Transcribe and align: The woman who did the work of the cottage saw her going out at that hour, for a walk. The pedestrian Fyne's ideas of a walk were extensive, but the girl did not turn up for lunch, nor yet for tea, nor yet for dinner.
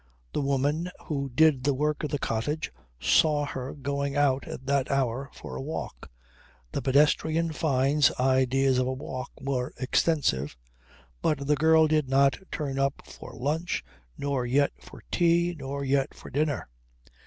The 0.33 0.41
woman 0.41 0.89
who 1.05 1.29
did 1.29 1.63
the 1.63 1.75
work 1.75 2.03
of 2.03 2.09
the 2.09 2.17
cottage 2.17 2.71
saw 2.99 3.45
her 3.45 3.75
going 3.75 4.15
out 4.17 4.47
at 4.47 4.65
that 4.65 4.89
hour, 4.89 5.29
for 5.31 5.55
a 5.55 5.61
walk. 5.61 6.09
The 6.71 6.81
pedestrian 6.81 7.51
Fyne's 7.53 8.11
ideas 8.19 8.79
of 8.79 8.87
a 8.87 8.93
walk 8.93 9.29
were 9.39 9.73
extensive, 9.77 10.57
but 11.21 11.45
the 11.45 11.55
girl 11.55 11.85
did 11.85 12.09
not 12.09 12.39
turn 12.51 12.79
up 12.79 13.03
for 13.05 13.33
lunch, 13.35 13.85
nor 14.17 14.43
yet 14.43 14.71
for 14.79 15.03
tea, 15.11 15.55
nor 15.55 15.83
yet 15.83 16.15
for 16.15 16.31
dinner. 16.31 16.67